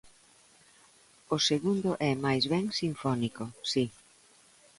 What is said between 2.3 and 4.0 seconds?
ben sinfónico, si.